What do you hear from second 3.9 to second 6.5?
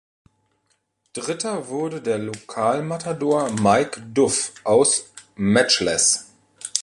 Duff auf Matchless.